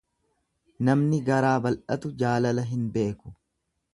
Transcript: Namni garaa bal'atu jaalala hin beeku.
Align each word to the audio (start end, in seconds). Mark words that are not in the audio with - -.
Namni 0.87 1.19
garaa 1.27 1.51
bal'atu 1.67 2.11
jaalala 2.23 2.65
hin 2.73 2.91
beeku. 2.99 3.37